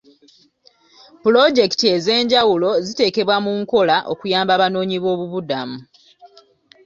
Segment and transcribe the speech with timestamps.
[1.21, 5.77] Puloojekiti ez'enjawulo ziteekebwa mu nkola okuyamba Abanoonyi b'obubudamu.